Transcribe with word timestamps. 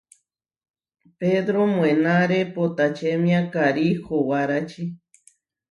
Pedró 1.19 1.61
moenáre 1.75 2.39
potačemia 2.55 3.41
karí 3.53 3.87
howaráči. 4.05 4.83